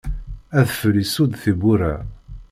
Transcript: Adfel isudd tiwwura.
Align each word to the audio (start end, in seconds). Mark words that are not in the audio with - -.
Adfel 0.59 0.95
isudd 1.03 1.33
tiwwura. 1.41 1.93